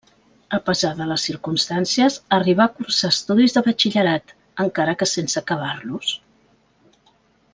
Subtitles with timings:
[0.57, 4.33] A pesar de les circumstàncies, arribà a cursar estudis de batxillerat,
[4.67, 6.15] encara que sense acabar-los.